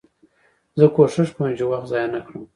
زه 0.79 0.85
کوښښ 0.95 1.29
کوم، 1.35 1.49
چي 1.57 1.63
وخت 1.71 1.87
ضایع 1.91 2.07
نه 2.15 2.19
کړم. 2.25 2.41